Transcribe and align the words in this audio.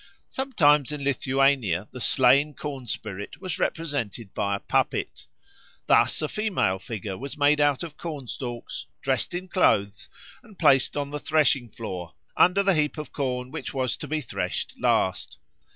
Sometimes 0.31 0.91
in 0.91 1.03
Lithuania 1.03 1.87
the 1.91 2.01
slain 2.01 2.55
corn 2.55 2.87
spirit 2.87 3.39
was 3.39 3.59
represented 3.59 4.33
by 4.33 4.55
a 4.55 4.59
puppet. 4.59 5.27
Thus 5.85 6.23
a 6.23 6.27
female 6.27 6.79
figure 6.79 7.19
was 7.19 7.37
made 7.37 7.61
out 7.61 7.83
of 7.83 7.97
corn 7.97 8.25
stalks, 8.27 8.87
dressed 9.03 9.35
in 9.35 9.47
clothes, 9.47 10.09
and 10.41 10.57
placed 10.57 10.97
on 10.97 11.11
the 11.11 11.19
threshing 11.19 11.69
floor, 11.69 12.15
under 12.35 12.63
the 12.63 12.73
heap 12.73 12.97
of 12.97 13.11
corn 13.11 13.51
which 13.51 13.75
was 13.75 13.95
to 13.97 14.07
be 14.07 14.21
threshed 14.21 14.73
last. 14.79 15.37